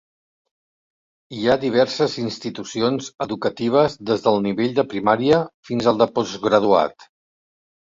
[1.39, 7.11] Hi ha diverses institucions educatives des del nivell de primària fins al de postgraduat.